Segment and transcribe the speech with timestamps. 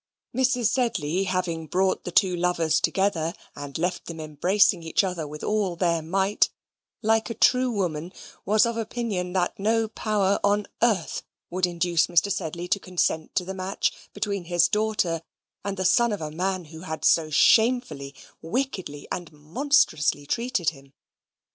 [0.35, 0.69] Mrs.
[0.71, 5.75] Sedley having brought the two lovers together and left them embracing each other with all
[5.75, 6.49] their might,
[7.03, 8.11] like a true woman,
[8.43, 12.31] was of opinion that no power on earth would induce Mr.
[12.31, 15.21] Sedley to consent to the match between his daughter
[15.63, 20.93] and the son of a man who had so shamefully, wickedly, and monstrously treated him.